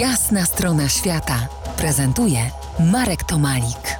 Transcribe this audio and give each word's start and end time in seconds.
Jasna 0.00 0.44
strona 0.44 0.88
świata 0.88 1.48
prezentuje 1.76 2.38
Marek 2.92 3.24
Tomalik. 3.24 3.98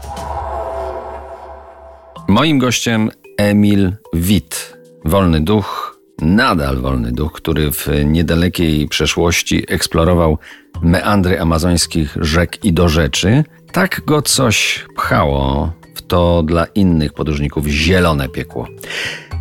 Moim 2.28 2.58
gościem 2.58 3.10
Emil 3.38 3.92
Witt, 4.12 4.76
wolny 5.04 5.40
duch, 5.40 5.98
nadal 6.20 6.80
wolny 6.80 7.12
duch, 7.12 7.32
który 7.32 7.70
w 7.72 7.88
niedalekiej 8.04 8.88
przeszłości 8.88 9.64
eksplorował 9.68 10.38
meandry 10.82 11.40
amazońskich 11.40 12.16
rzek 12.20 12.64
i 12.64 12.72
do 12.72 12.88
rzeczy. 12.88 13.44
Tak 13.72 14.00
go 14.06 14.22
coś 14.22 14.86
pchało 14.96 15.72
w 15.94 16.02
to 16.02 16.42
dla 16.42 16.64
innych 16.64 17.12
podróżników 17.12 17.66
zielone 17.66 18.28
piekło. 18.28 18.68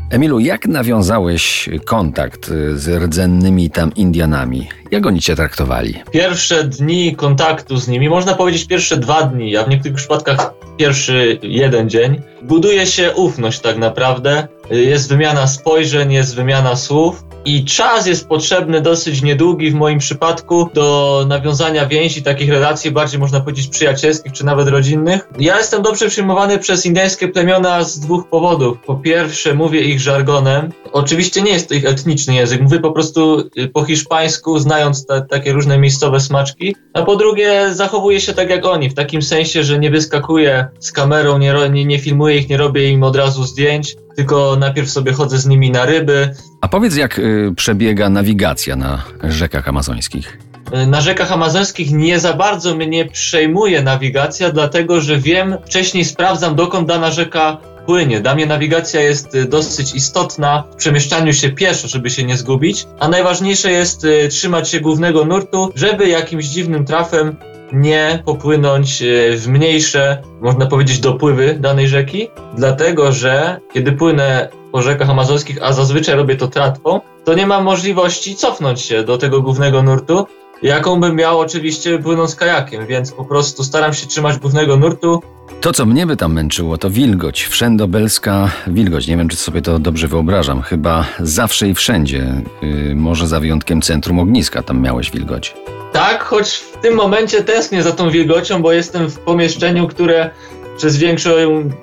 Emilu, 0.09 0.39
jak 0.39 0.67
nawiązałeś 0.67 1.69
kontakt 1.85 2.51
z 2.73 3.03
rdzennymi 3.03 3.69
tam 3.69 3.93
Indianami? 3.95 4.69
Jak 4.91 5.05
oni 5.05 5.21
cię 5.21 5.35
traktowali? 5.35 5.93
Pierwsze 6.11 6.63
dni 6.63 7.15
kontaktu 7.15 7.77
z 7.77 7.87
nimi, 7.87 8.09
można 8.09 8.33
powiedzieć 8.35 8.65
pierwsze 8.67 8.97
dwa 8.97 9.23
dni, 9.23 9.57
a 9.57 9.63
w 9.63 9.69
niektórych 9.69 9.97
przypadkach 9.97 10.53
pierwszy 10.77 11.39
jeden 11.43 11.89
dzień, 11.89 12.21
buduje 12.41 12.87
się 12.87 13.11
ufność 13.11 13.59
tak 13.59 13.77
naprawdę. 13.77 14.47
Jest 14.71 15.09
wymiana 15.09 15.47
spojrzeń, 15.47 16.13
jest 16.13 16.35
wymiana 16.35 16.75
słów. 16.75 17.24
I 17.45 17.65
czas 17.65 18.07
jest 18.07 18.27
potrzebny 18.27 18.81
dosyć 18.81 19.21
niedługi 19.21 19.71
w 19.71 19.75
moim 19.75 19.99
przypadku 19.99 20.69
do 20.73 21.25
nawiązania 21.27 21.85
więzi, 21.85 22.23
takich 22.23 22.49
relacji 22.49 22.91
bardziej 22.91 23.19
można 23.19 23.39
powiedzieć 23.39 23.67
przyjacielskich 23.67 24.33
czy 24.33 24.45
nawet 24.45 24.67
rodzinnych. 24.67 25.29
Ja 25.39 25.57
jestem 25.57 25.81
dobrze 25.81 26.07
przyjmowany 26.07 26.59
przez 26.59 26.85
indyjskie 26.85 27.27
plemiona 27.27 27.83
z 27.83 27.99
dwóch 27.99 28.29
powodów. 28.29 28.77
Po 28.85 28.95
pierwsze 28.95 29.53
mówię 29.53 29.81
ich 29.81 29.99
żargonem. 29.99 30.71
Oczywiście 30.91 31.41
nie 31.41 31.51
jest 31.51 31.69
to 31.69 31.75
ich 31.75 31.85
etniczny 31.85 32.35
język, 32.35 32.61
mówię 32.61 32.79
po 32.79 32.91
prostu 32.91 33.49
y, 33.57 33.67
po 33.67 33.83
hiszpańsku, 33.83 34.59
znając 34.59 35.05
te, 35.05 35.21
takie 35.21 35.53
różne 35.53 35.77
miejscowe 35.77 36.19
smaczki. 36.19 36.75
A 36.93 37.01
po 37.01 37.15
drugie 37.15 37.73
zachowuję 37.73 38.21
się 38.21 38.33
tak 38.33 38.49
jak 38.49 38.65
oni, 38.65 38.89
w 38.89 38.93
takim 38.93 39.21
sensie, 39.21 39.63
że 39.63 39.79
nie 39.79 39.91
wyskakuję 39.91 40.67
z 40.79 40.91
kamerą, 40.91 41.37
nie, 41.37 41.53
nie, 41.71 41.85
nie 41.85 41.99
filmuję 41.99 42.37
ich, 42.37 42.49
nie 42.49 42.57
robię 42.57 42.89
im 42.89 43.03
od 43.03 43.15
razu 43.15 43.43
zdjęć 43.43 43.95
tylko 44.15 44.55
najpierw 44.59 44.89
sobie 44.89 45.13
chodzę 45.13 45.37
z 45.37 45.45
nimi 45.45 45.71
na 45.71 45.85
ryby. 45.85 46.35
A 46.61 46.67
powiedz, 46.67 46.95
jak 46.95 47.19
y, 47.19 47.53
przebiega 47.55 48.09
nawigacja 48.09 48.75
na 48.75 49.03
rzekach 49.23 49.67
amazońskich? 49.67 50.37
Y, 50.83 50.87
na 50.87 51.01
rzekach 51.01 51.31
amazońskich 51.31 51.91
nie 51.91 52.19
za 52.19 52.33
bardzo 52.33 52.75
mnie 52.75 53.05
przejmuje 53.05 53.83
nawigacja, 53.83 54.51
dlatego 54.51 55.01
że 55.01 55.17
wiem, 55.17 55.57
wcześniej 55.65 56.05
sprawdzam, 56.05 56.55
dokąd 56.55 56.87
dana 56.87 57.11
rzeka 57.11 57.57
płynie. 57.85 58.21
Dla 58.21 58.35
mnie 58.35 58.45
nawigacja 58.45 59.01
jest 59.01 59.35
y, 59.35 59.45
dosyć 59.45 59.95
istotna 59.95 60.63
w 60.71 60.75
przemieszczaniu 60.75 61.33
się 61.33 61.49
pieszo, 61.49 61.87
żeby 61.87 62.09
się 62.09 62.23
nie 62.23 62.37
zgubić, 62.37 62.87
a 62.99 63.07
najważniejsze 63.07 63.71
jest 63.71 64.03
y, 64.03 64.27
trzymać 64.29 64.69
się 64.69 64.79
głównego 64.79 65.25
nurtu, 65.25 65.71
żeby 65.75 66.07
jakimś 66.07 66.45
dziwnym 66.45 66.85
trafem 66.85 67.35
nie 67.73 68.23
popłynąć 68.25 69.01
e, 69.01 69.37
w 69.37 69.47
mniejsze, 69.47 70.21
można 70.41 70.65
powiedzieć, 70.65 70.99
dopływy 70.99 71.57
danej 71.59 71.87
rzeki, 71.87 72.27
dlatego 72.57 73.11
że 73.11 73.59
kiedy 73.73 73.91
płynę 73.91 74.49
po 74.71 74.81
rzekach 74.81 75.09
amazońskich, 75.09 75.57
a 75.61 75.73
zazwyczaj 75.73 76.15
robię 76.15 76.35
to 76.35 76.47
tratwą, 76.47 77.01
to 77.23 77.33
nie 77.33 77.47
mam 77.47 77.63
możliwości 77.63 78.35
cofnąć 78.35 78.81
się 78.81 79.03
do 79.03 79.17
tego 79.17 79.41
głównego 79.41 79.83
nurtu, 79.83 80.27
jaką 80.61 80.99
bym 80.99 81.15
miał 81.15 81.39
oczywiście 81.39 81.99
płynąc 81.99 82.35
kajakiem, 82.35 82.87
więc 82.87 83.11
po 83.11 83.25
prostu 83.25 83.63
staram 83.63 83.93
się 83.93 84.07
trzymać 84.07 84.37
głównego 84.37 84.77
nurtu. 84.77 85.21
To, 85.61 85.73
co 85.73 85.85
mnie 85.85 86.07
by 86.07 86.17
tam 86.17 86.33
męczyło, 86.33 86.77
to 86.77 86.89
wilgoć, 86.89 87.43
wszędobelska 87.43 88.51
wilgoć. 88.67 89.07
Nie 89.07 89.17
wiem, 89.17 89.27
czy 89.27 89.37
sobie 89.37 89.61
to 89.61 89.79
dobrze 89.79 90.07
wyobrażam. 90.07 90.61
Chyba 90.61 91.05
zawsze 91.19 91.69
i 91.69 91.73
wszędzie, 91.73 92.41
yy, 92.61 92.95
może 92.95 93.27
za 93.27 93.39
wyjątkiem 93.39 93.81
centrum 93.81 94.19
ogniska, 94.19 94.63
tam 94.63 94.81
miałeś 94.81 95.11
wilgoć. 95.11 95.55
Tak, 95.95 96.23
choć 96.23 96.53
w 96.55 96.77
tym 96.81 96.95
momencie 96.95 97.43
tęsknię 97.43 97.83
za 97.83 97.91
tą 97.91 98.09
wilgocią, 98.09 98.61
bo 98.61 98.71
jestem 98.71 99.09
w 99.09 99.19
pomieszczeniu, 99.19 99.87
które 99.87 100.29
przez 100.77 100.97
większą 100.97 101.29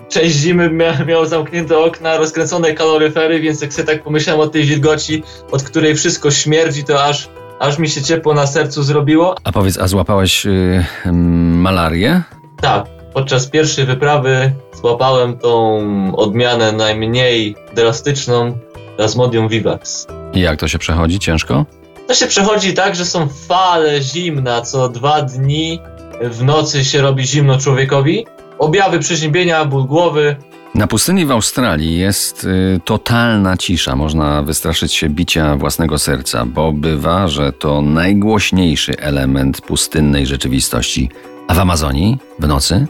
część 0.08 0.36
zimy 0.36 0.70
mia 0.70 1.04
miało 1.04 1.26
zamknięte 1.26 1.78
okna, 1.78 2.16
rozkręcone 2.16 2.72
kaloryfery, 2.72 3.40
więc 3.40 3.62
jak 3.62 3.72
sobie 3.72 3.86
tak 3.86 4.02
pomyślałem 4.02 4.40
o 4.40 4.46
tej 4.46 4.64
wilgoci, 4.64 5.22
od 5.50 5.62
której 5.62 5.94
wszystko 5.94 6.30
śmierdzi, 6.30 6.84
to 6.84 7.04
aż, 7.04 7.28
aż 7.60 7.78
mi 7.78 7.88
się 7.88 8.02
ciepło 8.02 8.34
na 8.34 8.46
sercu 8.46 8.82
zrobiło. 8.82 9.36
A 9.44 9.52
powiedz, 9.52 9.78
a 9.78 9.88
złapałeś 9.88 10.44
yy, 10.44 11.12
malarię? 11.52 12.22
Tak, 12.60 12.84
podczas 13.14 13.46
pierwszej 13.46 13.84
wyprawy 13.84 14.52
złapałem 14.80 15.38
tą 15.38 16.16
odmianę 16.16 16.72
najmniej 16.72 17.56
drastyczną, 17.74 18.58
Plasmodium 18.96 19.48
vivax. 19.48 20.06
I 20.32 20.40
jak 20.40 20.60
to 20.60 20.68
się 20.68 20.78
przechodzi? 20.78 21.18
Ciężko? 21.18 21.64
To 22.12 22.16
się 22.16 22.26
przechodzi 22.26 22.74
tak, 22.74 22.94
że 22.94 23.04
są 23.04 23.28
fale 23.28 24.02
zimna 24.02 24.62
co 24.62 24.88
dwa 24.88 25.22
dni. 25.22 25.80
W 26.20 26.44
nocy 26.44 26.84
się 26.84 27.02
robi 27.02 27.26
zimno 27.26 27.58
człowiekowi. 27.58 28.26
Objawy 28.58 28.98
przeziębienia, 28.98 29.64
ból 29.64 29.84
głowy. 29.84 30.36
Na 30.74 30.86
pustyni 30.86 31.26
w 31.26 31.30
Australii 31.30 31.98
jest 31.98 32.44
y, 32.44 32.80
totalna 32.84 33.56
cisza. 33.56 33.96
Można 33.96 34.42
wystraszyć 34.42 34.94
się 34.94 35.08
bicia 35.08 35.56
własnego 35.56 35.98
serca, 35.98 36.46
bo 36.46 36.72
bywa, 36.72 37.28
że 37.28 37.52
to 37.52 37.82
najgłośniejszy 37.82 38.98
element 38.98 39.60
pustynnej 39.60 40.26
rzeczywistości. 40.26 41.10
A 41.48 41.54
w 41.54 41.58
Amazonii 41.58 42.18
w 42.38 42.48
nocy 42.48 42.86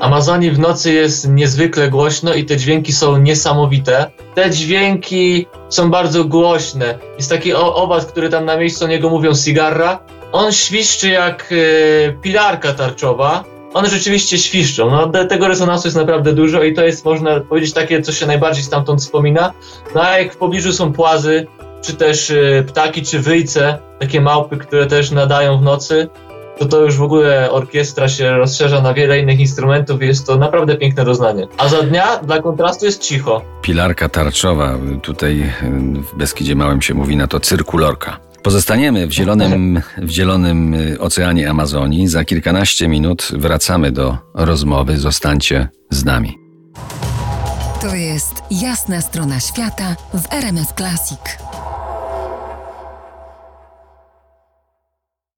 Amazonii 0.00 0.50
w 0.50 0.58
nocy 0.58 0.92
jest 0.92 1.28
niezwykle 1.28 1.90
głośno 1.90 2.34
i 2.34 2.44
te 2.44 2.56
dźwięki 2.56 2.92
są 2.92 3.16
niesamowite. 3.16 4.10
Te 4.34 4.50
dźwięki 4.50 5.46
są 5.68 5.90
bardzo 5.90 6.24
głośne. 6.24 6.98
Jest 7.16 7.30
taki 7.30 7.54
owad, 7.54 8.04
który 8.04 8.28
tam 8.28 8.44
na 8.44 8.56
miejscu 8.56 8.86
niego 8.86 9.10
mówią 9.10 9.34
cigarra. 9.34 9.98
On 10.32 10.52
świszczy 10.52 11.08
jak 11.08 11.50
yy, 11.50 12.18
pilarka 12.22 12.72
tarczowa. 12.72 13.44
One 13.74 13.88
rzeczywiście 13.88 14.38
świszczą. 14.38 14.90
No, 14.90 15.24
tego 15.24 15.48
rezonansu 15.48 15.86
jest 15.86 15.96
naprawdę 15.96 16.32
dużo 16.32 16.62
i 16.62 16.74
to 16.74 16.84
jest, 16.84 17.04
można 17.04 17.40
powiedzieć, 17.40 17.72
takie, 17.72 18.02
co 18.02 18.12
się 18.12 18.26
najbardziej 18.26 18.64
stamtąd 18.64 19.00
wspomina. 19.00 19.52
No 19.94 20.02
a 20.02 20.18
jak 20.18 20.32
w 20.32 20.36
pobliżu 20.36 20.72
są 20.72 20.92
płazy, 20.92 21.46
czy 21.82 21.94
też 21.94 22.30
yy, 22.30 22.64
ptaki, 22.68 23.02
czy 23.02 23.18
wyjce, 23.18 23.78
takie 23.98 24.20
małpy, 24.20 24.56
które 24.56 24.86
też 24.86 25.10
nadają 25.10 25.58
w 25.58 25.62
nocy, 25.62 26.08
to 26.58 26.64
to 26.64 26.80
już 26.80 26.96
w 26.96 27.02
ogóle 27.02 27.50
orkiestra 27.50 28.08
się 28.08 28.32
rozszerza 28.32 28.80
na 28.80 28.94
wiele 28.94 29.18
innych 29.18 29.40
instrumentów 29.40 30.02
i 30.02 30.06
jest 30.06 30.26
to 30.26 30.36
naprawdę 30.36 30.76
piękne 30.76 31.04
doznanie. 31.04 31.46
A 31.58 31.68
za 31.68 31.82
dnia 31.82 32.16
dla 32.18 32.42
kontrastu 32.42 32.84
jest 32.86 33.02
cicho. 33.02 33.42
Pilarka 33.62 34.08
tarczowa, 34.08 34.78
tutaj 35.02 35.52
w 36.12 36.18
Beskidzie 36.18 36.54
Małym 36.54 36.82
się 36.82 36.94
mówi 36.94 37.16
na 37.16 37.26
to 37.26 37.40
cyrkulorka. 37.40 38.20
Pozostaniemy 38.42 39.06
w 39.06 39.12
zielonym, 39.12 39.82
w 39.98 40.10
zielonym 40.10 40.76
oceanie 40.98 41.50
Amazonii. 41.50 42.08
Za 42.08 42.24
kilkanaście 42.24 42.88
minut 42.88 43.28
wracamy 43.32 43.92
do 43.92 44.18
rozmowy. 44.34 44.98
Zostańcie 44.98 45.68
z 45.90 46.04
nami. 46.04 46.38
To 47.80 47.94
jest 47.94 48.34
jasna 48.50 49.00
strona 49.00 49.40
świata 49.40 49.96
w 50.14 50.32
RMS 50.32 50.74
Classic. 50.76 51.53